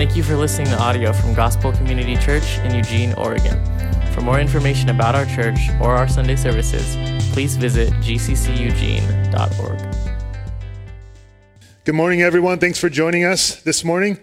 [0.00, 3.62] Thank you for listening to audio from Gospel Community Church in Eugene, Oregon.
[4.14, 6.96] For more information about our church or our Sunday services,
[7.34, 9.78] please visit gcceugene.org.
[11.84, 12.58] Good morning, everyone.
[12.58, 14.18] Thanks for joining us this morning.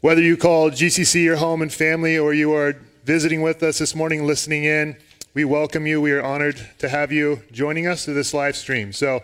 [0.00, 2.72] Whether you call GCC your home and family or you are
[3.04, 4.96] visiting with us this morning, listening in,
[5.34, 6.00] we welcome you.
[6.00, 8.94] We are honored to have you joining us through this live stream.
[8.94, 9.20] So,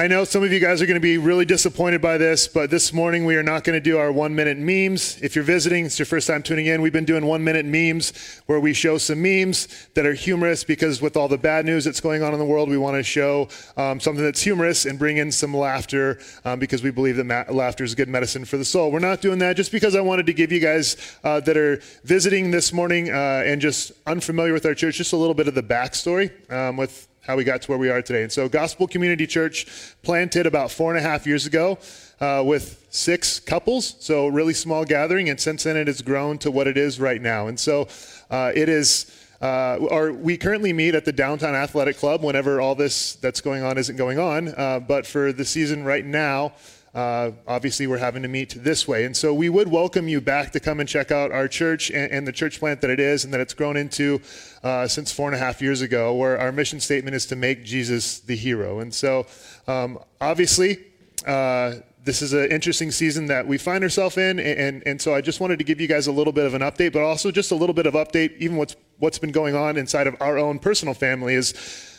[0.00, 2.70] I know some of you guys are going to be really disappointed by this, but
[2.70, 5.20] this morning we are not going to do our one minute memes.
[5.22, 8.12] If you're visiting, it's your first time tuning in, we've been doing one minute memes
[8.46, 12.00] where we show some memes that are humorous because with all the bad news that's
[12.00, 15.16] going on in the world, we want to show um, something that's humorous and bring
[15.16, 18.64] in some laughter um, because we believe that ma- laughter is good medicine for the
[18.64, 18.92] soul.
[18.92, 21.82] We're not doing that just because I wanted to give you guys uh, that are
[22.04, 25.56] visiting this morning uh, and just unfamiliar with our church just a little bit of
[25.56, 28.22] the backstory um, with how we got to where we are today.
[28.22, 29.66] And so, Gospel Community Church
[30.02, 31.78] planted about four and a half years ago
[32.22, 35.28] uh, with six couples, so really small gathering.
[35.28, 37.46] And since then, it has grown to what it is right now.
[37.46, 37.86] And so,
[38.30, 39.14] uh, it is.
[39.40, 43.62] Uh, or we currently meet at the downtown athletic club whenever all this that's going
[43.62, 44.48] on isn't going on.
[44.48, 46.52] Uh, but for the season right now,
[46.94, 49.04] uh, obviously, we're having to meet this way.
[49.04, 52.10] And so we would welcome you back to come and check out our church and,
[52.10, 54.20] and the church plant that it is and that it's grown into
[54.62, 57.64] uh, since four and a half years ago, where our mission statement is to make
[57.64, 58.80] Jesus the hero.
[58.80, 59.26] And so,
[59.66, 60.78] um, obviously,
[61.26, 65.14] uh, this is an interesting season that we find ourselves in, and, and, and, so
[65.14, 67.30] I just wanted to give you guys a little bit of an update, but also
[67.30, 70.38] just a little bit of update, even what's what's been going on inside of our
[70.38, 71.34] own personal family.
[71.34, 71.52] Is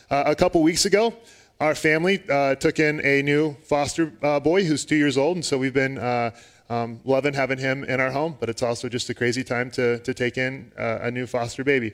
[0.10, 1.14] uh, a couple weeks ago,
[1.60, 5.46] our family uh, took in a new foster uh, boy who's two years old, and
[5.46, 6.32] so we've been uh,
[6.70, 8.38] um, loving having him in our home.
[8.40, 11.64] But it's also just a crazy time to to take in uh, a new foster
[11.64, 11.94] baby.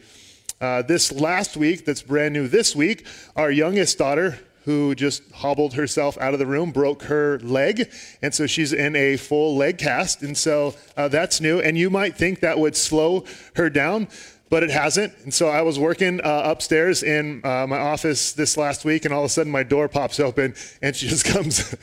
[0.61, 3.05] Uh, this last week, that's brand new this week,
[3.36, 7.91] our youngest daughter, who just hobbled herself out of the room, broke her leg.
[8.21, 10.23] And so she's in a full leg cast.
[10.23, 11.59] And so uh, that's new.
[11.59, 14.08] And you might think that would slow her down
[14.56, 15.14] but it hasn't.
[15.25, 19.14] And so I was working uh, upstairs in uh, my office this last week, and
[19.14, 21.76] all of a sudden my door pops open, and she just comes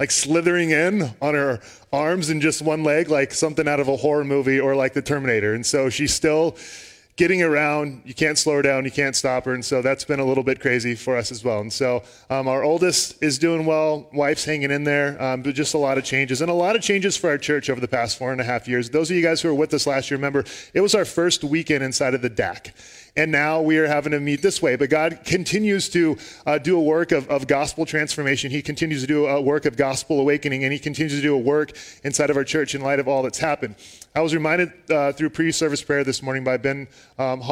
[0.00, 1.60] like slithering in on her
[1.92, 5.02] arms and just one leg, like something out of a horror movie or like the
[5.02, 5.54] Terminator.
[5.54, 6.56] And so she's still
[7.16, 8.02] getting around.
[8.04, 8.84] You can't slow her down.
[8.84, 9.54] You can't stop her.
[9.54, 11.60] And so that's been a little bit crazy for us as well.
[11.60, 14.08] And so um, our oldest is doing well.
[14.12, 15.20] Wife's hanging in there.
[15.20, 17.70] Um, but just a lot of changes and a lot of changes for our church
[17.70, 18.90] over the past four and a half years.
[18.90, 20.44] Those of you guys who were with us last year, remember
[20.74, 22.72] it was our first weekend inside of the DAC
[23.16, 24.76] and now we are having to meet this way.
[24.76, 28.50] But God continues to uh, do a work of, of gospel transformation.
[28.50, 31.38] He continues to do a work of gospel awakening, and He continues to do a
[31.38, 31.72] work
[32.04, 33.76] inside of our church in light of all that's happened.
[34.16, 36.88] I was reminded uh, through pre service prayer this morning by Ben
[37.18, 37.42] um,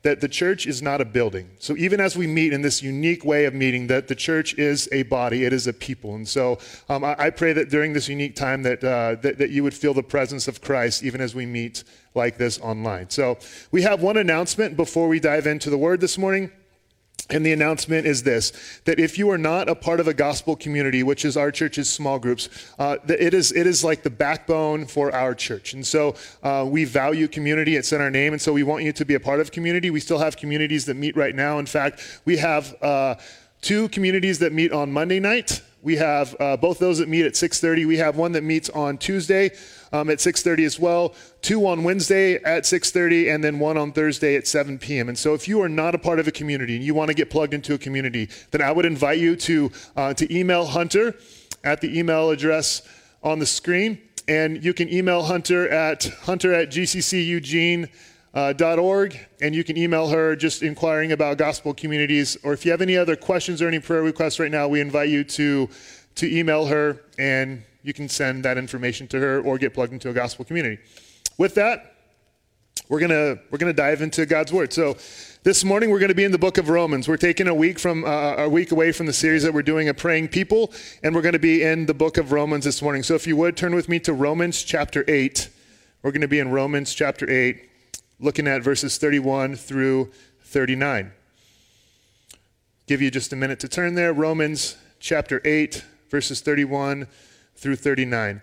[0.00, 1.50] that the church is not a building.
[1.58, 4.88] So even as we meet in this unique way of meeting, that the church is
[4.90, 6.14] a body, it is a people.
[6.14, 6.58] And so
[6.88, 9.74] um, I, I, pray that during this unique time that, uh, that, that you would
[9.74, 13.10] feel the presence of Christ even as we meet like this online.
[13.10, 13.36] So
[13.70, 16.50] we have one announcement before we dive into the word this morning.
[17.32, 18.52] And the announcement is this
[18.84, 21.88] that if you are not a part of a gospel community, which is our church's
[21.88, 22.48] small groups,
[22.78, 25.72] uh, it, is, it is like the backbone for our church.
[25.72, 28.34] And so uh, we value community, it's in our name.
[28.34, 29.90] And so we want you to be a part of community.
[29.90, 31.58] We still have communities that meet right now.
[31.58, 33.14] In fact, we have uh,
[33.62, 35.62] two communities that meet on Monday night.
[35.80, 37.86] We have uh, both those that meet at 6:30.
[37.86, 39.50] We have one that meets on Tuesday
[39.92, 41.14] um, at 6:30 as well.
[41.42, 45.08] Two on Wednesday at 6:30, and then one on Thursday at 7 p.m.
[45.08, 47.14] And so, if you are not a part of a community and you want to
[47.14, 51.16] get plugged into a community, then I would invite you to uh, to email Hunter
[51.64, 52.82] at the email address
[53.24, 59.64] on the screen, and you can email Hunter at hunter at gcceugene.org, uh, and you
[59.64, 62.36] can email her just inquiring about gospel communities.
[62.44, 65.08] Or if you have any other questions or any prayer requests right now, we invite
[65.08, 65.68] you to
[66.14, 70.08] to email her and you can send that information to her or get plugged into
[70.08, 70.78] a gospel community.
[71.38, 71.94] With that,
[72.88, 74.72] we're gonna we're gonna dive into God's word.
[74.72, 74.96] So
[75.44, 77.08] this morning we're going to be in the book of Romans.
[77.08, 79.88] We're taking a week from uh, a week away from the series that we're doing
[79.88, 80.72] a praying people,
[81.02, 83.02] and we're going to be in the book of Romans this morning.
[83.02, 85.48] So if you would turn with me to Romans chapter eight.
[86.02, 87.70] We're going to be in Romans chapter eight,
[88.18, 90.10] looking at verses 31 through
[90.42, 91.12] 39.
[92.88, 94.12] Give you just a minute to turn there.
[94.12, 97.06] Romans chapter 8, verses 31
[97.56, 98.42] through 39.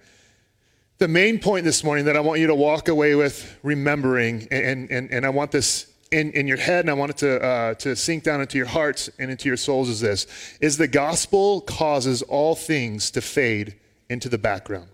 [0.99, 4.91] The main point this morning that I want you to walk away with remembering, and,
[4.91, 7.73] and, and I want this in, in your head and I want it to, uh,
[7.75, 10.27] to sink down into your hearts and into your souls is this,
[10.59, 13.75] is the gospel causes all things to fade
[14.09, 14.89] into the background.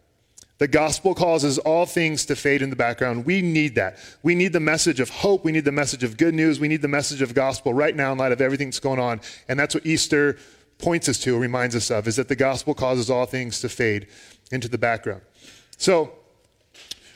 [0.59, 3.25] The gospel causes all things to fade in the background.
[3.25, 3.97] We need that.
[4.21, 5.43] We need the message of hope.
[5.43, 6.59] We need the message of good news.
[6.59, 9.21] We need the message of gospel right now in light of everything that's going on.
[9.49, 10.37] And that's what Easter
[10.77, 14.05] points us to, reminds us of, is that the gospel causes all things to fade
[14.51, 15.21] into the background.
[15.77, 16.13] So,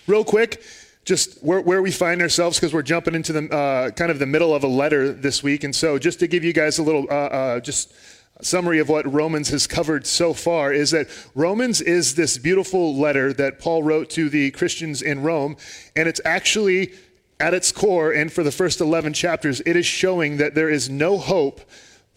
[0.10, 0.64] Real quick,
[1.06, 4.26] just where, where we find ourselves because we're jumping into the uh, kind of the
[4.26, 5.64] middle of a letter this week.
[5.64, 7.94] And so, just to give you guys a little, uh, uh, just
[8.42, 13.32] summary of what Romans has covered so far is that Romans is this beautiful letter
[13.34, 15.58] that Paul wrote to the Christians in Rome,
[15.96, 16.94] and it's actually
[17.40, 20.90] at its core, and for the first 11 chapters, it is showing that there is
[20.90, 21.62] no hope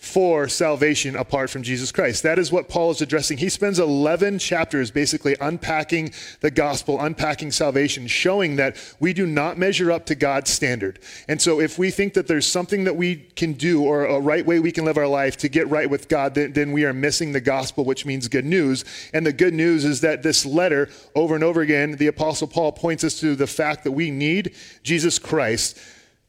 [0.02, 2.24] for salvation apart from Jesus Christ.
[2.24, 3.38] That is what Paul is addressing.
[3.38, 9.58] He spends 11 chapters basically unpacking the gospel, unpacking salvation, showing that we do not
[9.58, 10.98] measure up to God's standard.
[11.28, 14.44] And so if we think that there's something that we can do or a right
[14.44, 16.92] way we can live our life to get right with God, then, then we are
[16.92, 18.84] missing the gospel, which means good news.
[19.14, 22.72] And the good news is that this letter, over and over again, the Apostle Paul
[22.72, 25.78] points us to the fact that we need Jesus Christ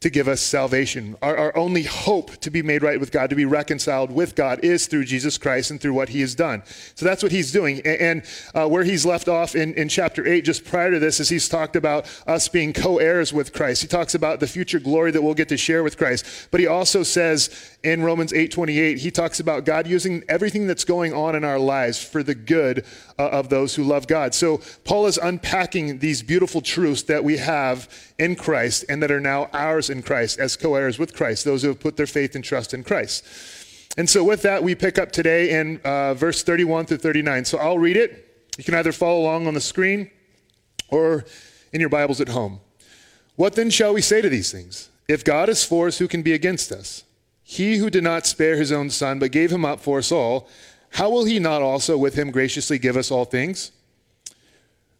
[0.04, 1.16] to give us salvation.
[1.22, 4.62] Our, our, only hope to be made right with God, to be reconciled with God,
[4.62, 6.62] is through Jesus Christ and through what he has done.
[6.94, 7.80] So that's what he's doing.
[7.86, 8.24] And, and
[8.54, 11.48] uh, where he's left off in, in chapter 8, just prior to this, is he's
[11.48, 13.80] talked about us being co heirs with Christ.
[13.80, 16.48] He talks about the future glory that we'll get to share with Christ.
[16.50, 21.14] But he also says in Romans 8:28, he talks about God using everything that's going
[21.14, 22.84] on in our lives for the good
[23.18, 24.34] uh, of those who love God.
[24.34, 27.88] So Paul is unpacking these beautiful truths that we have
[28.18, 31.68] in Christ and that are now ours in Christ as co-heirs with Christ, those who
[31.68, 33.24] have put their faith and trust in Christ.
[33.96, 37.44] And so with that, we pick up today in uh, verse 31 through 39.
[37.44, 38.48] So I'll read it.
[38.58, 40.10] You can either follow along on the screen
[40.88, 41.24] or
[41.72, 42.60] in your Bibles at home.
[43.36, 44.90] What then shall we say to these things?
[45.08, 47.04] If God is for us, who can be against us?
[47.42, 50.48] He who did not spare his own son, but gave him up for us all,
[50.90, 53.72] how will he not also with him graciously give us all things?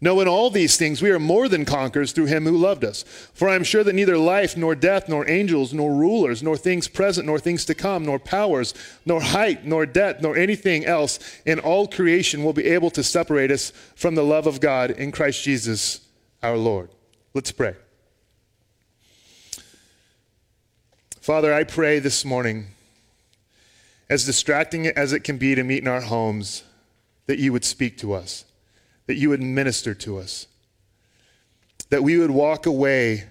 [0.00, 3.04] No, in all these things we are more than conquerors through him who loved us.
[3.32, 6.88] For I am sure that neither life, nor death, nor angels, nor rulers, nor things
[6.88, 8.74] present, nor things to come, nor powers,
[9.06, 13.50] nor height, nor depth, nor anything else in all creation will be able to separate
[13.50, 16.00] us from the love of God in Christ Jesus
[16.42, 16.90] our Lord.
[17.32, 17.74] Let's pray.
[21.20, 22.66] Father, I pray this morning
[24.10, 26.64] as distracting as it can be to meet in our homes,
[27.26, 28.44] that you would speak to us,
[29.06, 30.46] that you would minister to us,
[31.90, 33.24] that we would walk away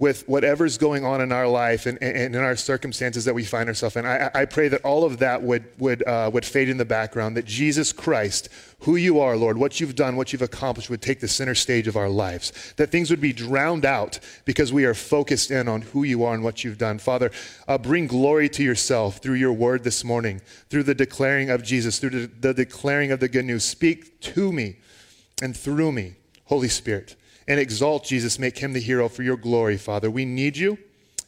[0.00, 3.68] with whatever's going on in our life and, and in our circumstances that we find
[3.68, 4.04] ourselves in.
[4.04, 7.36] I, I pray that all of that would, would, uh, would fade in the background,
[7.36, 8.48] that Jesus Christ,
[8.80, 11.86] who you are, Lord, what you've done, what you've accomplished, would take the center stage
[11.86, 15.82] of our lives, that things would be drowned out because we are focused in on
[15.82, 16.98] who you are and what you've done.
[16.98, 17.30] Father,
[17.68, 20.40] uh, bring glory to yourself through your word this morning,
[20.70, 23.64] through the declaring of Jesus, through the, the declaring of the good news.
[23.64, 24.76] Speak to me
[25.42, 26.14] and through me,
[26.46, 27.16] Holy Spirit
[27.46, 30.10] and exalt Jesus, make him the hero for your glory, Father.
[30.10, 30.78] We need you,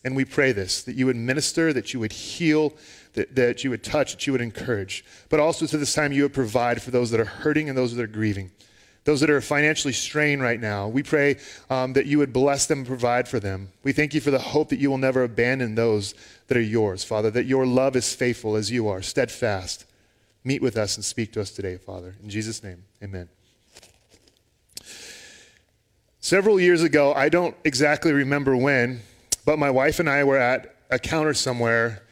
[0.05, 2.73] and we pray this that you would minister, that you would heal,
[3.15, 5.05] that, that you would touch, that you would encourage.
[5.29, 7.95] But also to this time, you would provide for those that are hurting and those
[7.95, 8.51] that are grieving.
[9.05, 11.37] Those that are financially strained right now, we pray
[11.71, 13.71] um, that you would bless them and provide for them.
[13.85, 16.15] We thank you for the hope that you will never abandon those
[16.49, 19.85] that are yours, Father, that your love is faithful as you are, steadfast.
[20.43, 22.17] Meet with us and speak to us today, Father.
[22.21, 23.29] In Jesus' name, amen.
[26.27, 29.01] Several years ago, I don't exactly remember when,
[29.45, 32.03] but my wife and I were at a counter somewhere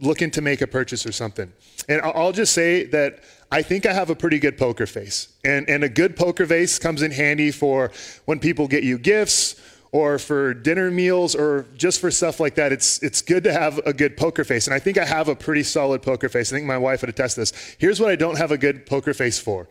[0.00, 1.52] looking to make a purchase or something.
[1.88, 3.20] And I'll just say that
[3.52, 5.28] I think I have a pretty good poker face.
[5.44, 7.92] And, and a good poker face comes in handy for
[8.24, 9.54] when people get you gifts
[9.92, 12.72] or for dinner meals or just for stuff like that.
[12.72, 14.66] It's, it's good to have a good poker face.
[14.66, 16.52] And I think I have a pretty solid poker face.
[16.52, 17.76] I think my wife would attest to this.
[17.78, 19.68] Here's what I don't have a good poker face for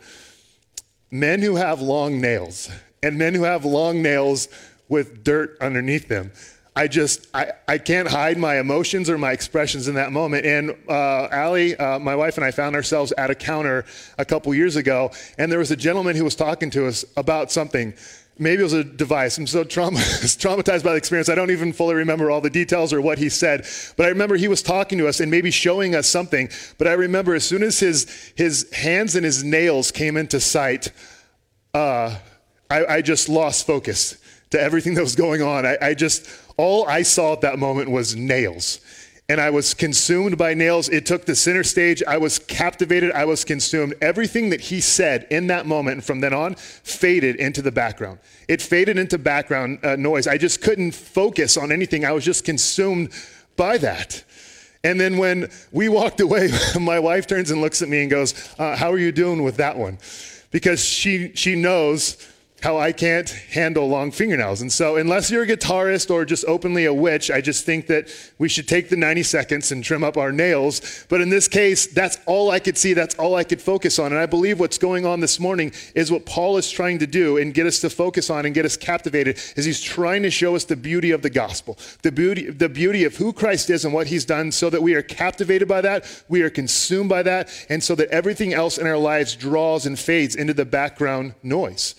[1.14, 2.70] men who have long nails
[3.04, 4.48] and men who have long nails
[4.90, 6.32] with dirt underneath them.
[6.76, 10.46] I just, I, I can't hide my emotions or my expressions in that moment.
[10.46, 13.84] And uh, Allie, uh, my wife, and I found ourselves at a counter
[14.18, 17.52] a couple years ago, and there was a gentleman who was talking to us about
[17.52, 17.94] something.
[18.40, 19.38] Maybe it was a device.
[19.38, 22.94] I'm so trauma- traumatized by the experience, I don't even fully remember all the details
[22.94, 23.68] or what he said.
[23.98, 26.50] But I remember he was talking to us and maybe showing us something.
[26.78, 30.94] But I remember as soon as his, his hands and his nails came into sight,
[31.74, 32.16] uh,
[32.72, 34.18] I, I just lost focus
[34.52, 35.66] to everything that was going on.
[35.66, 38.80] I, I, just, all I saw at that moment was nails.
[39.28, 40.90] and I was consumed by nails.
[40.90, 42.02] It took the center stage.
[42.08, 43.12] I was captivated.
[43.12, 43.96] I was consumed.
[44.02, 48.20] Everything that he said in that moment and from then on faded into the background.
[48.48, 50.28] It faded into background uh, noise.
[50.28, 52.06] I just couldn't focus on anything.
[52.06, 53.12] I was just consumed
[53.58, 54.24] by that.
[54.84, 56.50] And then when we walked away,
[56.80, 59.58] my wife turns and looks at me and goes, uh, How are you doing with
[59.58, 59.98] that one?
[60.52, 62.18] Because she, she knows
[62.62, 64.62] how I can't handle long fingernails.
[64.62, 68.08] And so, unless you're a guitarist or just openly a witch, I just think that
[68.38, 71.06] we should take the 90 seconds and trim up our nails.
[71.10, 74.12] But in this case, that's all I could see, that's all I could focus on.
[74.12, 77.38] And I believe what's going on this morning is what Paul is trying to do
[77.38, 80.56] and get us to focus on and get us captivated is he's trying to show
[80.56, 83.94] us the beauty of the gospel, the beauty, the beauty of who Christ is and
[83.94, 87.50] what he's done so that we are captivated by that, we are consumed by that,
[87.70, 91.96] and so that everything else in our lives draws and fades into the background noise.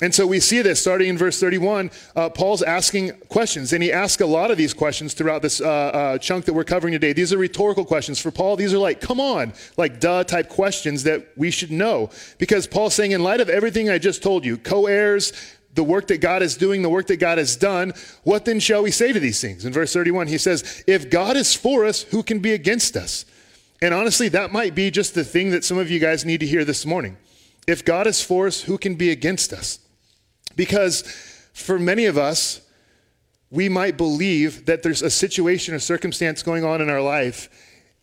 [0.00, 1.90] And so we see this starting in verse 31.
[2.14, 5.68] Uh, Paul's asking questions, and he asks a lot of these questions throughout this uh,
[5.68, 7.12] uh, chunk that we're covering today.
[7.12, 8.20] These are rhetorical questions.
[8.20, 12.10] For Paul, these are like, come on, like duh type questions that we should know.
[12.38, 15.32] Because Paul's saying, in light of everything I just told you, co heirs,
[15.74, 18.84] the work that God is doing, the work that God has done, what then shall
[18.84, 19.64] we say to these things?
[19.64, 23.24] In verse 31, he says, If God is for us, who can be against us?
[23.82, 26.46] And honestly, that might be just the thing that some of you guys need to
[26.46, 27.16] hear this morning.
[27.66, 29.80] If God is for us, who can be against us?
[30.58, 31.02] Because
[31.54, 32.60] for many of us,
[33.48, 37.48] we might believe that there's a situation or circumstance going on in our life,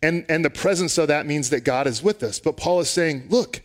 [0.02, 2.40] and, and the presence of that means that God is with us.
[2.40, 3.60] But Paul is saying, look,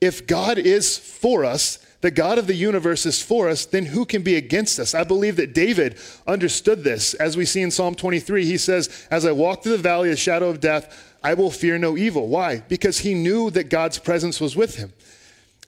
[0.00, 4.04] if God is for us, the God of the universe is for us, then who
[4.04, 4.94] can be against us?
[4.94, 7.14] I believe that David understood this.
[7.14, 10.12] As we see in Psalm 23, he says, As I walk through the valley of
[10.12, 12.28] the shadow of death, I will fear no evil.
[12.28, 12.60] Why?
[12.68, 14.92] Because he knew that God's presence was with him.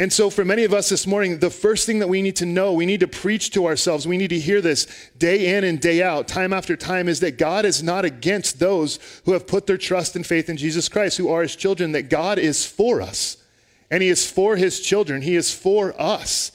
[0.01, 2.47] And so, for many of us this morning, the first thing that we need to
[2.47, 4.87] know, we need to preach to ourselves, we need to hear this
[5.19, 9.01] day in and day out, time after time, is that God is not against those
[9.25, 12.11] who have put their trust and faith in Jesus Christ, who are his children, that
[12.11, 13.39] God is for us.
[13.91, 16.53] And he is for his children, he is for us.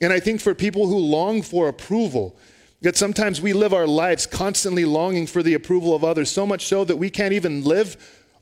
[0.00, 2.36] And I think for people who long for approval,
[2.82, 6.66] that sometimes we live our lives constantly longing for the approval of others, so much
[6.66, 7.96] so that we can't even live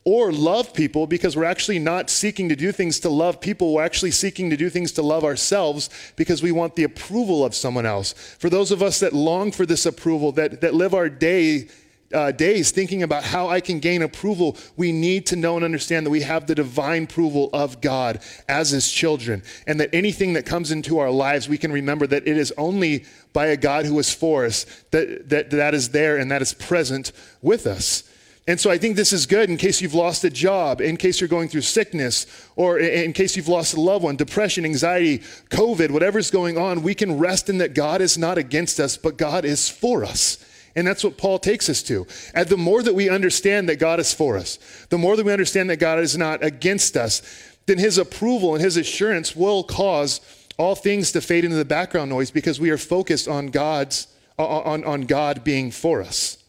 [0.05, 3.75] or love people because we're actually not seeking to do things to love people.
[3.75, 7.55] We're actually seeking to do things to love ourselves because we want the approval of
[7.55, 8.13] someone else.
[8.13, 11.69] For those of us that long for this approval, that, that live our day,
[12.13, 16.05] uh, days thinking about how I can gain approval, we need to know and understand
[16.05, 19.45] that we have the divine approval of God as His children.
[19.69, 23.05] And that anything that comes into our lives, we can remember that it is only
[23.33, 26.55] by a God who is for us that that, that is there and that is
[26.55, 28.03] present with us.
[28.49, 31.21] And so I think this is good in case you've lost a job, in case
[31.21, 35.19] you're going through sickness, or in case you've lost a loved one, depression, anxiety,
[35.51, 39.17] COVID, whatever's going on, we can rest in that God is not against us, but
[39.17, 40.45] God is for us.
[40.75, 42.07] And that's what Paul takes us to.
[42.35, 44.59] And the more that we understand that God is for us,
[44.89, 47.23] the more that we understand that God is not against us,
[47.67, 50.21] then his approval and his assurance will cause
[50.59, 54.09] all things to fade into the background noise because we are focused on God's
[54.39, 56.42] on, on God being for us.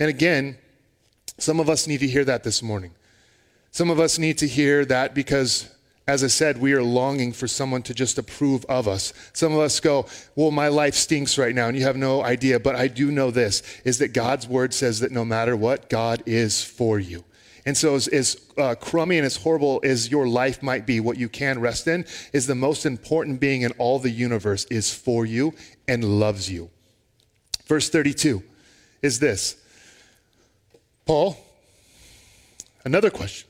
[0.00, 0.58] And again,
[1.38, 2.92] some of us need to hear that this morning.
[3.70, 5.74] Some of us need to hear that because,
[6.06, 9.14] as I said, we are longing for someone to just approve of us.
[9.32, 10.06] Some of us go,
[10.36, 12.60] Well, my life stinks right now, and you have no idea.
[12.60, 16.22] But I do know this is that God's word says that no matter what, God
[16.26, 17.24] is for you.
[17.64, 21.16] And so, as, as uh, crummy and as horrible as your life might be, what
[21.16, 25.24] you can rest in is the most important being in all the universe is for
[25.24, 25.54] you
[25.86, 26.70] and loves you.
[27.66, 28.42] Verse 32
[29.00, 29.61] is this
[31.06, 31.36] Paul,
[32.84, 33.48] another question.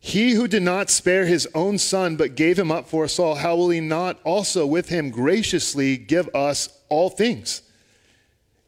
[0.00, 3.34] He who did not spare his own son, but gave him up for us all,
[3.34, 7.62] how will he not also with him graciously give us all things?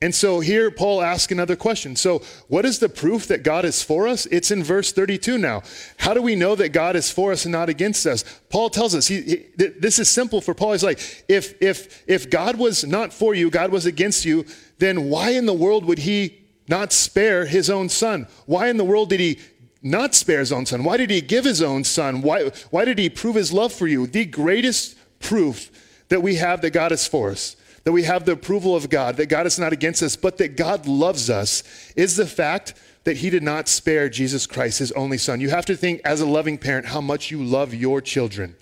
[0.02, 1.94] And so here Paul asks another question.
[1.94, 4.24] So, what is the proof that God is for us?
[4.26, 5.62] It's in verse 32 now.
[5.98, 8.24] How do we know that God is for us and not against us?
[8.48, 10.72] Paul tells us, he, he, this is simple for Paul.
[10.72, 14.46] He's like, if, if, if God was not for you, God was against you,
[14.78, 16.39] then why in the world would he
[16.70, 18.26] not spare his own son?
[18.46, 19.38] Why in the world did he
[19.82, 20.84] not spare his own son?
[20.84, 22.22] Why did he give his own son?
[22.22, 24.06] Why, why did he prove his love for you?
[24.06, 25.70] The greatest proof
[26.08, 29.16] that we have that God is for us, that we have the approval of God,
[29.16, 31.62] that God is not against us, but that God loves us,
[31.96, 32.74] is the fact
[33.04, 35.40] that he did not spare Jesus Christ, his only son.
[35.40, 38.56] You have to think, as a loving parent, how much you love your children.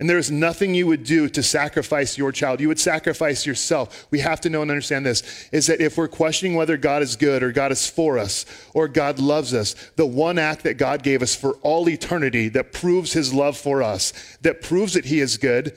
[0.00, 2.58] And there is nothing you would do to sacrifice your child.
[2.60, 4.06] You would sacrifice yourself.
[4.10, 7.16] We have to know and understand this is that if we're questioning whether God is
[7.16, 11.02] good or God is for us or God loves us, the one act that God
[11.02, 15.20] gave us for all eternity that proves his love for us, that proves that he
[15.20, 15.76] is good,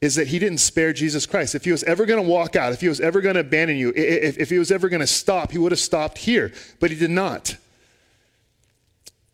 [0.00, 1.54] is that he didn't spare Jesus Christ.
[1.54, 3.76] If he was ever going to walk out, if he was ever going to abandon
[3.76, 6.90] you, if, if he was ever going to stop, he would have stopped here, but
[6.90, 7.56] he did not.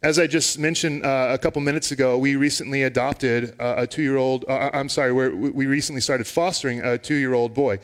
[0.07, 4.03] As I just mentioned uh, a couple minutes ago, we recently adopted uh, a two
[4.03, 7.81] year old, uh, I'm sorry, we recently started fostering a two year old boy.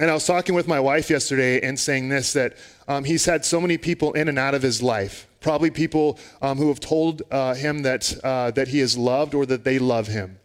[0.00, 2.56] And I was talking with my wife yesterday and saying this that
[2.88, 6.56] um, he's had so many people in and out of his life, probably people um,
[6.56, 10.06] who have told uh, him that, uh, that he is loved or that they love
[10.06, 10.38] him.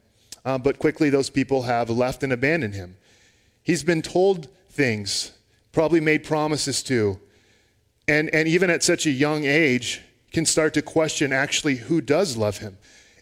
[0.44, 2.98] Uh, but quickly, those people have left and abandoned him.
[3.63, 5.32] He's been told things,
[5.72, 7.18] probably made promises to,
[8.10, 12.38] and, and even at such a young age, can start to question actually who does
[12.38, 12.77] love him.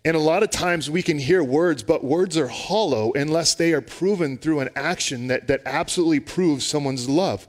[0.06, 3.74] And a lot of times we can hear words, but words are hollow unless they
[3.74, 7.48] are proven through an action that, that absolutely proves someone's love.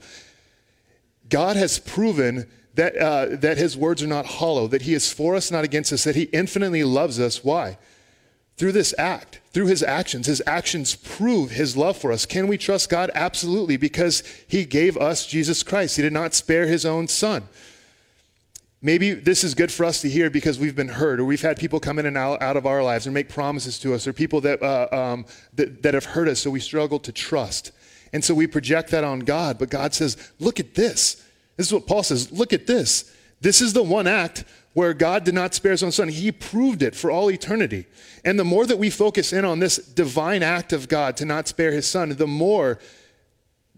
[1.28, 5.36] God has proven that, uh, that his words are not hollow, that he is for
[5.36, 7.44] us, not against us, that he infinitely loves us.
[7.44, 7.78] Why?
[8.56, 10.26] Through this act, through his actions.
[10.26, 12.26] His actions prove his love for us.
[12.26, 13.10] Can we trust God?
[13.14, 15.96] Absolutely, because he gave us Jesus Christ.
[15.96, 17.48] He did not spare his own son.
[18.80, 21.58] Maybe this is good for us to hear because we've been hurt, or we've had
[21.58, 24.12] people come in and out, out of our lives and make promises to us, or
[24.12, 27.72] people that, uh, um, that, that have hurt us, so we struggle to trust.
[28.12, 29.58] And so we project that on God.
[29.58, 31.24] But God says, Look at this.
[31.56, 32.30] This is what Paul says.
[32.30, 33.12] Look at this.
[33.40, 34.44] This is the one act
[34.74, 36.08] where God did not spare his own son.
[36.08, 37.86] He proved it for all eternity.
[38.24, 41.48] And the more that we focus in on this divine act of God to not
[41.48, 42.78] spare his son, the more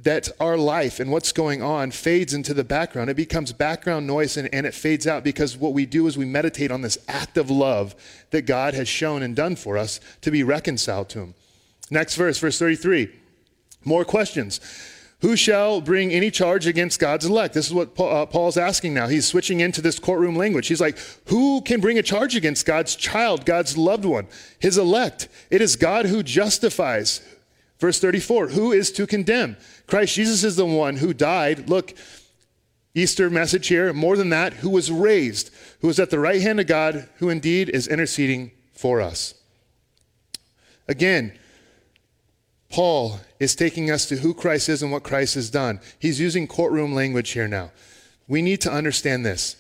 [0.03, 3.11] that our life and what's going on fades into the background.
[3.11, 6.25] It becomes background noise and, and, it fades out because what we do is we
[6.25, 7.95] meditate on this act of love
[8.31, 11.35] that God has shown and done for us to be reconciled to Him.
[11.91, 13.11] Next verse, verse 33.
[13.85, 14.61] More questions.
[15.21, 17.53] Who shall bring any charge against God's elect?
[17.53, 19.07] This is what uh, Paul's asking now.
[19.07, 20.69] He's switching into this courtroom language.
[20.69, 24.29] He's like, Who can bring a charge against God's child, God's loved one,
[24.59, 25.29] his elect?
[25.51, 27.21] It is God who justifies.
[27.81, 29.57] Verse 34 Who is to condemn?
[29.91, 31.69] Christ Jesus is the one who died.
[31.69, 31.95] Look,
[32.95, 33.93] Easter message here.
[33.93, 37.29] More than that, who was raised, who is at the right hand of God, who
[37.29, 39.35] indeed is interceding for us.
[40.89, 41.37] Again,
[42.69, 45.81] Paul is taking us to who Christ is and what Christ has done.
[45.99, 47.73] He's using courtroom language here now.
[48.29, 49.57] We need to understand this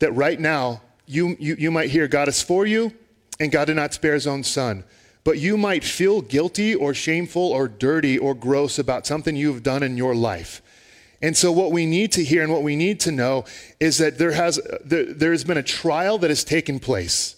[0.00, 2.92] that right now, you, you, you might hear God is for you,
[3.40, 4.84] and God did not spare his own son
[5.28, 9.82] but you might feel guilty or shameful or dirty or gross about something you've done
[9.82, 10.62] in your life.
[11.20, 13.44] And so, what we need to hear and what we need to know
[13.78, 17.36] is that there has, there, there has been a trial that has taken place.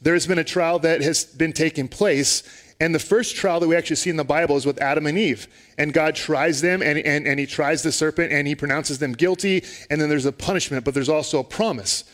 [0.00, 2.44] There has been a trial that has been taking place.
[2.78, 5.18] And the first trial that we actually see in the Bible is with Adam and
[5.18, 5.48] Eve.
[5.76, 9.12] And God tries them, and, and, and he tries the serpent, and he pronounces them
[9.12, 9.64] guilty.
[9.90, 12.04] And then there's a punishment, but there's also a promise.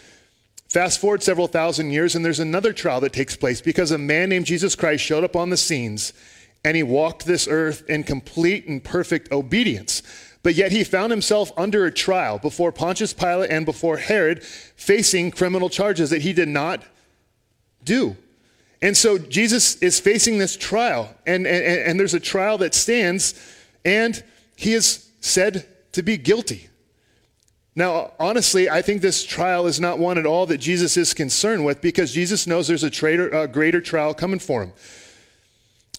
[0.73, 4.31] Fast forward several thousand years, and there's another trial that takes place because a man
[4.31, 6.15] named Jesus Christ showed up on the scenes
[6.65, 10.03] and he walked this earth in complete and perfect obedience.
[10.43, 15.31] But yet he found himself under a trial before Pontius Pilate and before Herod, facing
[15.31, 16.83] criminal charges that he did not
[17.85, 18.17] do.
[18.81, 23.35] And so Jesus is facing this trial, and, and, and there's a trial that stands,
[23.85, 24.25] and
[24.57, 26.71] he is said to be guilty.
[27.75, 31.65] Now, honestly, I think this trial is not one at all that Jesus is concerned
[31.65, 34.73] with because Jesus knows there's a, traitor, a greater trial coming for him.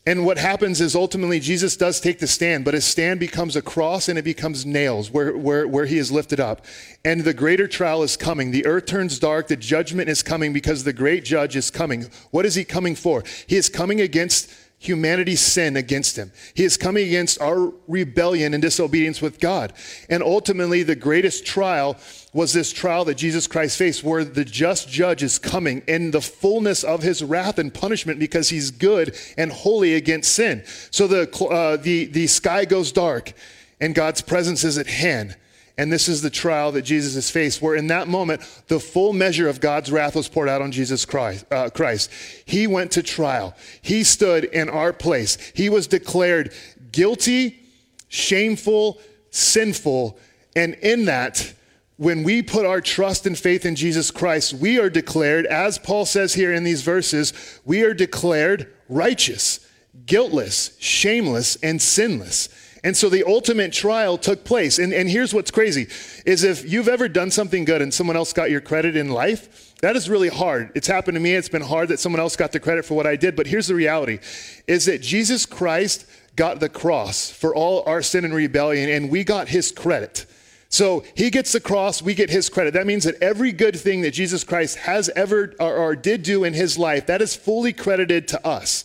[0.05, 3.61] And what happens is ultimately Jesus does take the stand, but his stand becomes a
[3.61, 6.65] cross and it becomes nails where, where, where he is lifted up.
[7.05, 8.51] And the greater trial is coming.
[8.51, 9.47] The earth turns dark.
[9.47, 12.07] The judgment is coming because the great judge is coming.
[12.31, 13.23] What is he coming for?
[13.47, 14.51] He is coming against
[14.87, 16.31] humanity's sin against him.
[16.53, 19.73] He is coming against our rebellion and disobedience with God.
[20.09, 21.97] And ultimately, the greatest trial
[22.33, 26.21] was this trial that Jesus Christ faced, where the just judge is coming in the
[26.21, 30.63] fullness of his wrath and punishment because he's good and holy against sin.
[30.91, 33.33] So the, uh, the, the sky goes dark
[33.79, 35.35] and God's presence is at hand.
[35.77, 39.11] And this is the trial that Jesus has faced, where in that moment, the full
[39.11, 41.45] measure of God's wrath was poured out on Jesus Christ.
[41.51, 42.11] Uh, Christ.
[42.45, 43.55] He went to trial.
[43.81, 45.51] He stood in our place.
[45.55, 46.53] He was declared
[46.91, 47.59] guilty,
[48.07, 50.19] shameful, sinful.
[50.55, 51.53] And in that,
[51.97, 56.05] when we put our trust and faith in Jesus Christ, we are declared, as Paul
[56.05, 57.33] says here in these verses,
[57.65, 59.67] we are declared righteous,
[60.05, 62.49] guiltless, shameless, and sinless.
[62.83, 64.77] And so the ultimate trial took place.
[64.77, 65.87] And, and here's what's crazy
[66.25, 69.73] is if you've ever done something good and someone else got your credit in life,
[69.81, 70.71] that is really hard.
[70.75, 71.33] It's happened to me.
[71.33, 73.35] It's been hard that someone else got the credit for what I did.
[73.35, 74.19] But here's the reality
[74.67, 79.23] is that Jesus Christ got the cross for all our sin and rebellion, and we
[79.23, 80.25] got his credit.
[80.69, 82.73] So he gets the cross, we get his credit.
[82.73, 86.43] That means that every good thing that Jesus Christ has ever or, or did do
[86.43, 88.83] in his life, that is fully credited to us.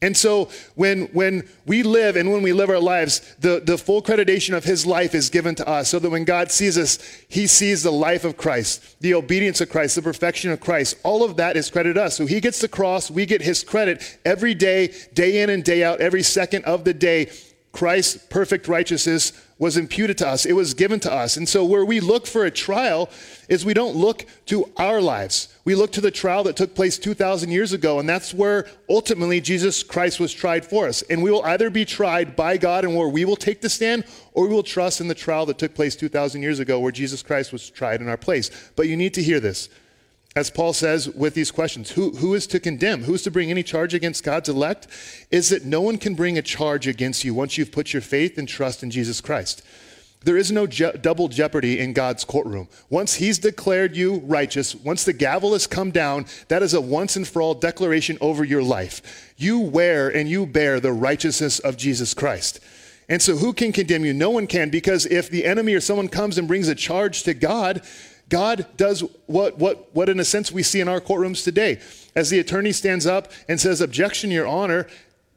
[0.00, 4.00] And so when, when we live and when we live our lives, the, the full
[4.00, 7.46] creditation of his life is given to us so that when God sees us, he
[7.46, 10.96] sees the life of Christ, the obedience of Christ, the perfection of Christ.
[11.02, 12.16] All of that is credited us.
[12.16, 15.82] So he gets the cross, we get his credit every day, day in and day
[15.82, 17.30] out, every second of the day.
[17.72, 21.36] Christ's perfect righteousness was imputed to us, it was given to us.
[21.36, 23.10] And so, where we look for a trial
[23.48, 25.48] is we don't look to our lives.
[25.64, 29.40] We look to the trial that took place 2,000 years ago, and that's where ultimately
[29.40, 31.02] Jesus Christ was tried for us.
[31.02, 34.04] And we will either be tried by God and where we will take the stand,
[34.32, 37.22] or we will trust in the trial that took place 2,000 years ago where Jesus
[37.22, 38.50] Christ was tried in our place.
[38.76, 39.68] But you need to hear this.
[40.36, 43.04] As Paul says with these questions, who, who is to condemn?
[43.04, 44.86] Who is to bring any charge against God's elect?
[45.30, 48.38] Is that no one can bring a charge against you once you've put your faith
[48.38, 49.62] and trust in Jesus Christ.
[50.24, 52.68] There is no je- double jeopardy in God's courtroom.
[52.90, 57.16] Once He's declared you righteous, once the gavel has come down, that is a once
[57.16, 59.32] and for all declaration over your life.
[59.36, 62.60] You wear and you bear the righteousness of Jesus Christ.
[63.08, 64.12] And so, who can condemn you?
[64.12, 67.32] No one can, because if the enemy or someone comes and brings a charge to
[67.32, 67.82] God,
[68.28, 71.80] God does what, what, what, in a sense, we see in our courtrooms today.
[72.14, 74.86] As the attorney stands up and says, Objection, Your Honor,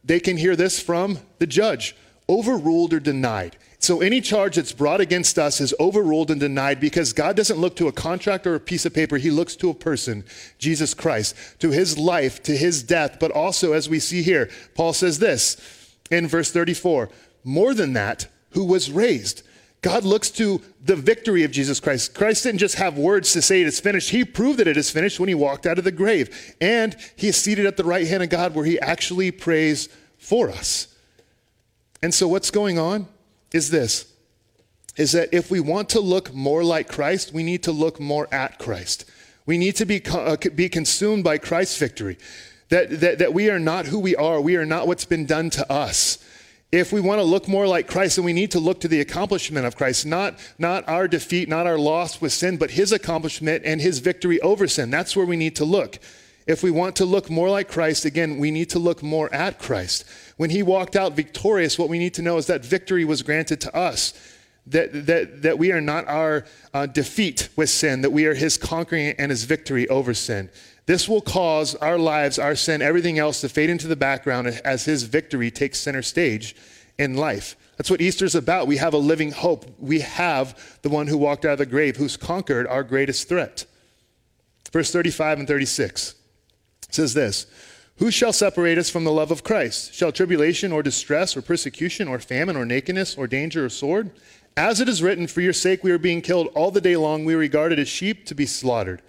[0.03, 1.95] they can hear this from the judge
[2.27, 3.57] overruled or denied.
[3.79, 7.75] So any charge that's brought against us is overruled and denied because God doesn't look
[7.77, 9.17] to a contract or a piece of paper.
[9.17, 10.23] He looks to a person,
[10.59, 13.17] Jesus Christ, to his life, to his death.
[13.19, 15.57] But also, as we see here, Paul says this
[16.11, 17.09] in verse 34
[17.43, 19.41] more than that, who was raised
[19.81, 22.13] God looks to the victory of Jesus Christ.
[22.13, 24.11] Christ didn't just have words to say it is finished.
[24.11, 26.55] He proved that it is finished when he walked out of the grave.
[26.61, 29.89] And he is seated at the right hand of God where he actually prays
[30.19, 30.95] for us.
[32.03, 33.07] And so what's going on
[33.51, 34.07] is this
[34.97, 38.27] is that if we want to look more like Christ, we need to look more
[38.31, 39.09] at Christ.
[39.45, 42.17] We need to be, uh, be consumed by Christ's victory.
[42.67, 44.41] That, that, that we are not who we are.
[44.41, 46.20] We are not what's been done to us
[46.71, 49.01] if we want to look more like Christ, then we need to look to the
[49.01, 53.63] accomplishment of Christ, not, not our defeat, not our loss with sin, but his accomplishment
[53.65, 54.89] and his victory over sin.
[54.89, 55.99] That's where we need to look.
[56.47, 59.59] If we want to look more like Christ, again, we need to look more at
[59.59, 60.05] Christ.
[60.37, 63.61] When he walked out victorious, what we need to know is that victory was granted
[63.61, 64.13] to us.
[64.67, 68.57] That, that, that we are not our uh, defeat with sin, that we are his
[68.57, 70.49] conquering and his victory over sin.
[70.91, 74.83] This will cause our lives, our sin, everything else to fade into the background as
[74.83, 76.53] his victory takes center stage
[76.99, 77.55] in life.
[77.77, 78.67] That's what Easter's about.
[78.67, 79.65] We have a living hope.
[79.79, 83.63] We have the one who walked out of the grave, who's conquered our greatest threat.
[84.73, 86.13] Verse 35 and 36
[86.89, 87.45] says this
[87.99, 89.93] Who shall separate us from the love of Christ?
[89.93, 94.11] Shall tribulation or distress or persecution or famine or nakedness or danger or sword?
[94.57, 97.23] As it is written, For your sake we are being killed all the day long.
[97.23, 99.01] We are regarded as sheep to be slaughtered.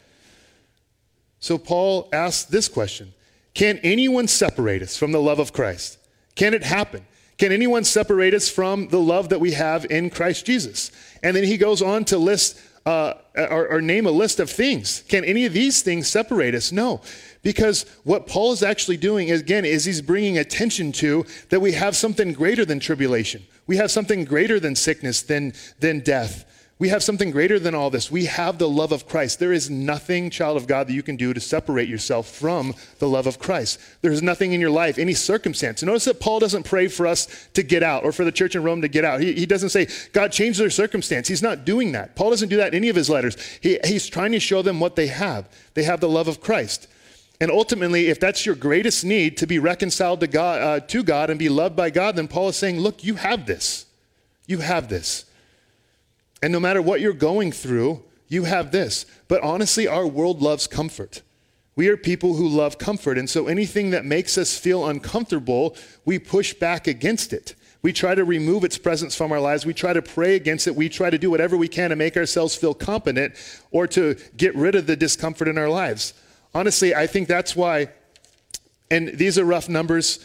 [1.43, 3.13] So Paul asks this question
[3.53, 5.99] Can anyone separate us from the love of Christ?
[6.37, 7.05] Can it happen?
[7.37, 10.93] Can anyone separate us from the love that we have in Christ Jesus?
[11.23, 15.03] And then he goes on to list uh, or, or name a list of things.
[15.09, 16.71] Can any of these things separate us?
[16.71, 17.01] No.
[17.43, 21.97] Because what Paul is actually doing, again, is he's bringing attention to that we have
[21.97, 23.45] something greater than tribulation.
[23.67, 26.45] We have something greater than sickness, than, than death.
[26.83, 28.11] We have something greater than all this.
[28.11, 29.39] We have the love of Christ.
[29.39, 33.09] There is nothing, child of God, that you can do to separate yourself from the
[33.09, 33.79] love of Christ.
[34.01, 35.81] There's nothing in your life, any circumstance.
[35.85, 38.65] Notice that Paul doesn't pray for us to get out or for the church in
[38.65, 39.21] Rome to get out.
[39.21, 41.29] He, he doesn't say, God, change their circumstance.
[41.29, 42.17] He's not doing that.
[42.17, 43.37] Paul doesn't do that in any of his letters.
[43.61, 45.49] He, he's trying to show them what they have.
[45.75, 46.89] They have the love of Christ.
[47.41, 51.31] And ultimately, if that's your greatest need to be reconciled to God, uh, to God
[51.31, 53.87] and be loved by God, then Paul is saying, look, you have this.
[54.49, 55.27] You have this.
[56.43, 59.07] And no matter what you're going through, you have this.
[59.29, 61.23] But honestly, our world loves comfort.
[61.77, 63.17] We are people who love comfort.
[63.17, 67.55] And so anything that makes us feel uncomfortable, we push back against it.
[67.81, 69.67] We try to remove its presence from our lives.
[69.67, 70.77] We try to pray against it.
[70.77, 73.35] We try to do whatever we can to make ourselves feel competent
[73.71, 76.15] or to get rid of the discomfort in our lives.
[76.55, 77.89] Honestly, I think that's why,
[78.91, 80.21] and these are rough numbers,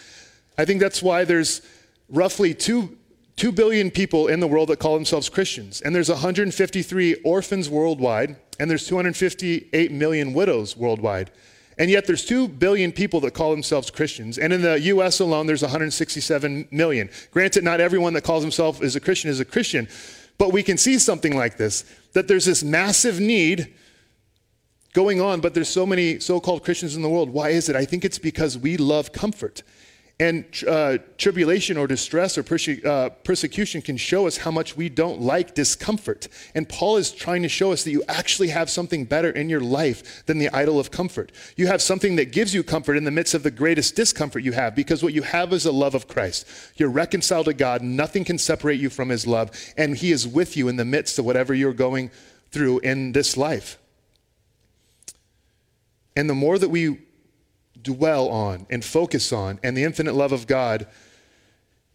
[0.57, 1.61] I think that's why there's
[2.09, 2.96] roughly 2
[3.37, 8.35] 2 billion people in the world that call themselves Christians, and there's 153 orphans worldwide,
[8.59, 11.31] and there's 258 million widows worldwide.
[11.77, 14.39] And yet there's 2 billion people that call themselves Christians.
[14.39, 17.09] And in the US alone, there's 167 million.
[17.29, 19.87] Granted, not everyone that calls himself is a Christian is a Christian,
[20.39, 23.75] but we can see something like this that there's this massive need
[24.93, 27.29] going on, but there's so many so called Christians in the world.
[27.29, 27.75] Why is it?
[27.75, 29.61] I think it's because we love comfort.
[30.19, 34.89] And uh, tribulation or distress or perse- uh, persecution can show us how much we
[34.89, 36.27] don't like discomfort.
[36.55, 39.59] And Paul is trying to show us that you actually have something better in your
[39.61, 41.31] life than the idol of comfort.
[41.55, 44.53] You have something that gives you comfort in the midst of the greatest discomfort you
[44.53, 46.47] have, because what you have is a love of Christ.
[46.77, 50.57] You're reconciled to God, nothing can separate you from his love, and he is with
[50.57, 52.09] you in the midst of whatever you're going
[52.49, 53.77] through in this life.
[56.15, 57.01] And the more that we
[57.83, 60.87] dwell on and focus on and the infinite love of God,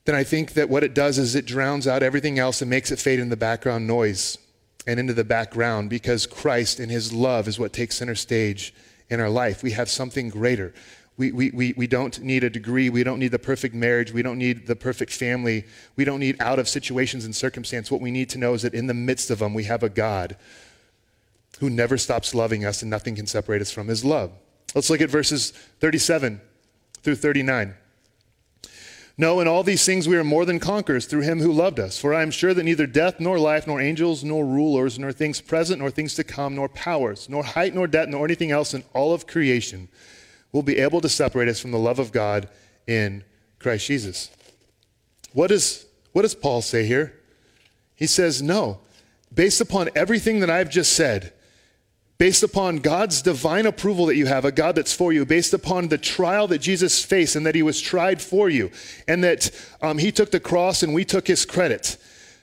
[0.04, 2.90] then I think that what it does is it drowns out everything else and makes
[2.90, 4.38] it fade in the background noise
[4.86, 8.74] and into the background because Christ and his love is what takes center stage
[9.08, 9.62] in our life.
[9.62, 10.74] We have something greater.
[11.16, 12.88] We, we, we, we don't need a degree.
[12.88, 14.12] We don't need the perfect marriage.
[14.12, 15.64] We don't need the perfect family.
[15.94, 17.90] We don't need out of situations and circumstance.
[17.90, 19.88] What we need to know is that in the midst of them, we have a
[19.88, 20.36] God
[21.60, 24.32] who never stops loving us and nothing can separate us from his love.
[24.74, 26.40] Let's look at verses 37
[27.02, 27.74] through 39.
[29.18, 31.98] No, in all these things we are more than conquerors through him who loved us.
[31.98, 35.40] For I am sure that neither death, nor life, nor angels, nor rulers, nor things
[35.40, 38.85] present, nor things to come, nor powers, nor height, nor depth, nor anything else in
[38.94, 39.88] all of creation
[40.50, 42.48] will be able to separate us from the love of God
[42.87, 43.24] in
[43.58, 44.30] Christ Jesus.
[45.32, 47.18] What, is, what does Paul say here?
[47.94, 48.80] He says, No,
[49.32, 51.32] based upon everything that I've just said,
[52.22, 55.88] based upon God's divine approval that you have, a God that's for you, based upon
[55.88, 58.70] the trial that Jesus faced and that he was tried for you,
[59.08, 61.96] and that um, he took the cross and we took his credit,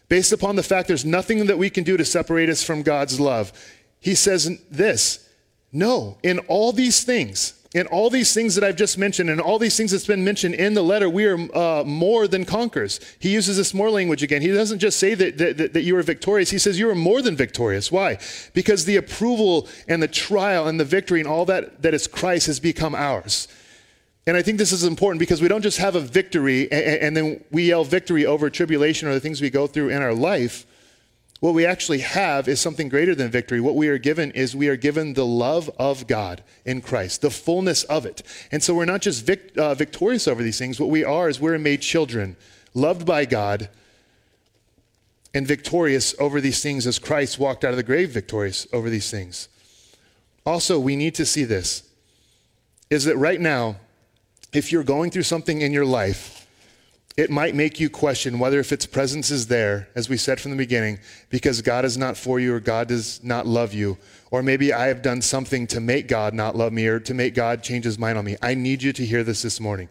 [0.10, 3.22] based upon the fact there's nothing that we can do to separate us from God's
[3.22, 3.54] love,
[4.02, 5.26] he says this
[5.72, 9.60] No, in all these things, in all these things that I've just mentioned, and all
[9.60, 13.00] these things that's been mentioned in the letter, we are uh, more than conquerors.
[13.20, 14.42] He uses this more language again.
[14.42, 17.22] He doesn't just say that, that, that you are victorious, he says you are more
[17.22, 17.92] than victorious.
[17.92, 18.18] Why?
[18.54, 22.48] Because the approval and the trial and the victory and all that that is Christ
[22.48, 23.48] has become ours.
[24.26, 27.18] And I think this is important because we don't just have a victory and, and
[27.18, 30.66] then we yell victory over tribulation or the things we go through in our life.
[31.40, 33.62] What we actually have is something greater than victory.
[33.62, 37.30] What we are given is we are given the love of God in Christ, the
[37.30, 38.24] fullness of it.
[38.52, 40.80] And so we're not just vic- uh, victorious over these things.
[40.80, 42.36] What we are is we're made children,
[42.74, 43.70] loved by God,
[45.34, 49.10] and victorious over these things as Christ walked out of the grave victorious over these
[49.10, 49.48] things.
[50.46, 51.84] Also, we need to see this
[52.90, 53.76] is that right now,
[54.52, 56.39] if you're going through something in your life,
[57.20, 60.52] it might make you question whether if its presence is there, as we said from
[60.52, 63.98] the beginning, because God is not for you or God does not love you,
[64.32, 67.36] or maybe I have done something to make God not love me or to make
[67.36, 68.38] God change his mind on me.
[68.42, 69.90] I need you to hear this this morning.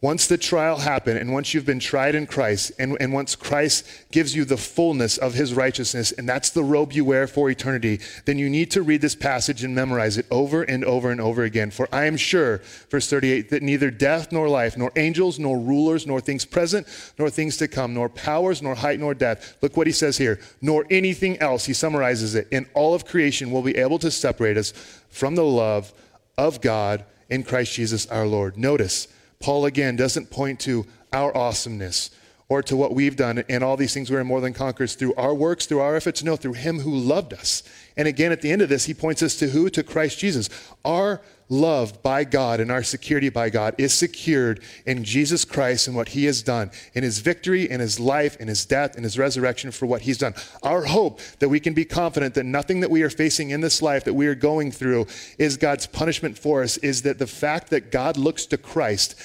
[0.00, 3.84] Once the trial happened, and once you've been tried in Christ, and, and once Christ
[4.12, 7.98] gives you the fullness of his righteousness, and that's the robe you wear for eternity,
[8.24, 11.42] then you need to read this passage and memorize it over and over and over
[11.42, 11.72] again.
[11.72, 12.58] For I am sure,
[12.90, 16.86] verse 38, that neither death nor life, nor angels, nor rulers, nor things present,
[17.18, 20.38] nor things to come, nor powers, nor height, nor depth, look what he says here,
[20.62, 24.56] nor anything else, he summarizes it, in all of creation will be able to separate
[24.56, 24.70] us
[25.10, 25.92] from the love
[26.36, 28.56] of God in Christ Jesus our Lord.
[28.56, 29.08] Notice,
[29.40, 32.10] Paul again doesn't point to our awesomeness
[32.48, 35.14] or to what we've done and all these things we are more than conquerors through
[35.14, 36.22] our works, through our efforts.
[36.22, 37.62] No, through him who loved us.
[37.96, 39.68] And again, at the end of this, he points us to who?
[39.70, 40.48] To Christ Jesus.
[40.84, 45.96] Our love by God and our security by God is secured in Jesus Christ and
[45.96, 49.18] what he has done, in his victory, in his life, in his death, in his
[49.18, 50.34] resurrection for what he's done.
[50.62, 53.82] Our hope that we can be confident that nothing that we are facing in this
[53.82, 55.06] life that we are going through
[55.38, 59.20] is God's punishment for us, is that the fact that God looks to Christ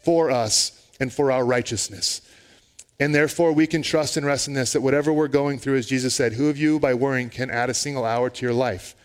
[0.00, 2.20] for us and for our righteousness.
[3.00, 5.86] And therefore, we can trust and rest in this that whatever we're going through, as
[5.86, 8.96] Jesus said, who of you by worrying can add a single hour to your life?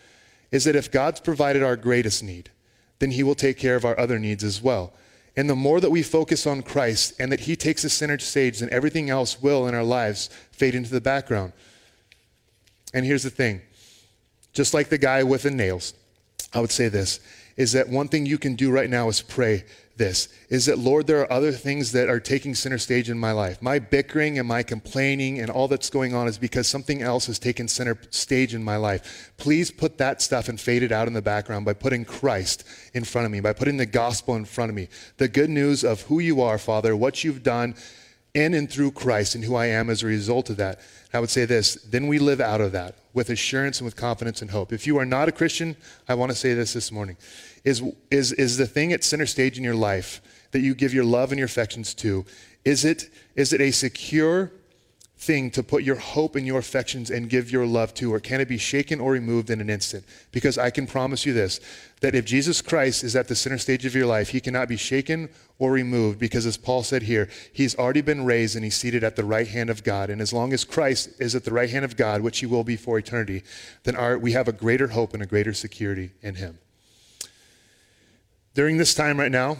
[0.50, 2.50] Is that if God's provided our greatest need,
[2.98, 4.92] then he will take care of our other needs as well.
[5.36, 8.60] And the more that we focus on Christ and that he takes the center stage,
[8.60, 11.52] then everything else will in our lives fade into the background.
[12.92, 13.62] And here's the thing
[14.52, 15.94] just like the guy with the nails,
[16.52, 17.20] I would say this
[17.56, 19.64] is that one thing you can do right now is pray
[19.96, 23.30] this is that, Lord, there are other things that are taking center stage in my
[23.30, 23.62] life.
[23.62, 27.38] My bickering and my complaining and all that's going on is because something else has
[27.38, 29.32] taken center stage in my life.
[29.36, 33.04] Please put that stuff and fade it out in the background by putting Christ in
[33.04, 34.88] front of me, by putting the gospel in front of me.
[35.18, 37.76] The good news of who you are, Father, what you've done
[38.34, 40.80] in and through Christ and who I am as a result of that.
[41.12, 44.42] I would say this then we live out of that with assurance and with confidence
[44.42, 44.72] and hope.
[44.72, 45.76] If you are not a Christian,
[46.08, 47.16] I want to say this this morning
[47.64, 50.20] is, is, is the thing at center stage in your life
[50.52, 52.24] that you give your love and your affections to,
[52.64, 54.52] is it, is it a secure
[55.16, 58.12] thing to put your hope and your affections and give your love to?
[58.12, 60.04] Or can it be shaken or removed in an instant?
[60.32, 61.60] Because I can promise you this
[62.00, 64.76] that if Jesus Christ is at the center stage of your life, he cannot be
[64.76, 69.02] shaken or removed because, as Paul said here, he's already been raised and he's seated
[69.02, 70.10] at the right hand of God.
[70.10, 72.64] And as long as Christ is at the right hand of God, which he will
[72.64, 73.42] be for eternity,
[73.84, 76.58] then our, we have a greater hope and a greater security in him.
[78.54, 79.56] During this time right now,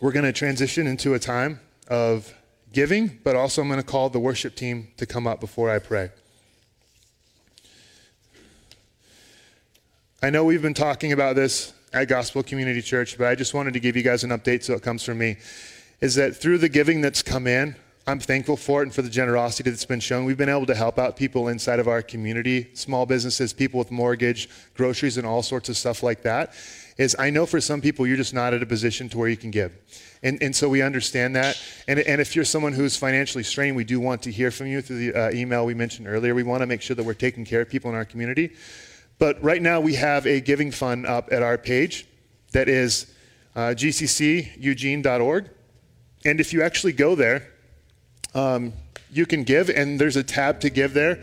[0.00, 2.32] we're going to transition into a time of
[2.72, 5.78] giving, but also I'm going to call the worship team to come up before I
[5.78, 6.10] pray.
[10.22, 13.74] I know we've been talking about this at Gospel Community Church, but I just wanted
[13.74, 15.36] to give you guys an update so it comes from me.
[16.00, 17.76] Is that through the giving that's come in,
[18.08, 20.24] I'm thankful for it and for the generosity that's been shown.
[20.24, 23.90] We've been able to help out people inside of our community, small businesses, people with
[23.90, 26.54] mortgage, groceries, and all sorts of stuff like that.
[26.98, 29.36] Is I know for some people you're just not at a position to where you
[29.36, 29.76] can give.
[30.22, 31.60] And, and so we understand that.
[31.88, 34.82] And, and if you're someone who's financially strained, we do want to hear from you
[34.82, 36.32] through the uh, email we mentioned earlier.
[36.32, 38.54] We want to make sure that we're taking care of people in our community.
[39.18, 42.06] But right now we have a giving fund up at our page
[42.52, 43.12] that is
[43.56, 45.50] uh, gcceugene.org.
[46.24, 47.52] And if you actually go there,
[48.36, 48.72] um,
[49.10, 51.22] you can give, and there's a tab to give there.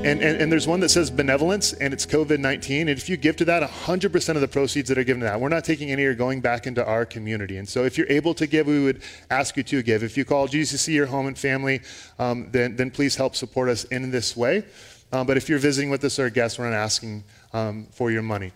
[0.00, 2.88] And, and, and, there's one that says benevolence, and it's COVID 19.
[2.88, 5.40] And if you give to that, 100% of the proceeds that are given to that,
[5.40, 7.58] we're not taking any are going back into our community.
[7.58, 10.02] And so if you're able to give, we would ask you to give.
[10.02, 11.80] If you call GCC your home and family,
[12.18, 14.64] um, then, then please help support us in this way.
[15.12, 17.22] Um, but if you're visiting with us or a guest, we're not asking
[17.52, 18.50] um, for your money.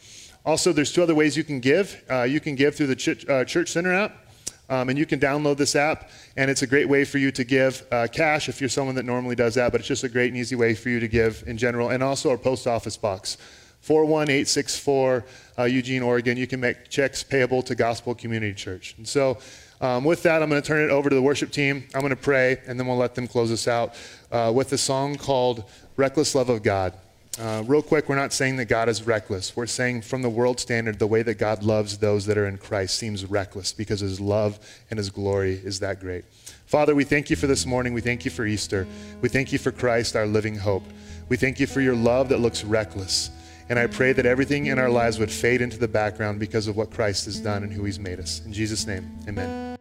[0.44, 2.02] Also, there's two other ways you can give.
[2.10, 4.27] Uh, you can give through the Ch- uh, Church Center app.
[4.70, 7.44] Um, and you can download this app, and it's a great way for you to
[7.44, 10.28] give uh, cash if you're someone that normally does that, but it's just a great
[10.28, 11.88] and easy way for you to give in general.
[11.88, 13.38] And also our post office box,
[13.80, 15.24] 41864
[15.58, 16.36] uh, Eugene, Oregon.
[16.36, 18.94] You can make checks payable to Gospel Community Church.
[18.98, 19.38] And so,
[19.80, 21.86] um, with that, I'm going to turn it over to the worship team.
[21.94, 23.94] I'm going to pray, and then we'll let them close us out
[24.32, 25.64] uh, with a song called
[25.96, 26.94] Reckless Love of God.
[27.40, 29.54] Uh, real quick, we're not saying that God is reckless.
[29.54, 32.58] We're saying, from the world standard, the way that God loves those that are in
[32.58, 34.58] Christ seems reckless because his love
[34.90, 36.24] and his glory is that great.
[36.66, 37.92] Father, we thank you for this morning.
[37.92, 38.88] We thank you for Easter.
[39.20, 40.82] We thank you for Christ, our living hope.
[41.28, 43.30] We thank you for your love that looks reckless.
[43.68, 46.76] And I pray that everything in our lives would fade into the background because of
[46.76, 48.42] what Christ has done and who he's made us.
[48.44, 49.77] In Jesus' name, amen.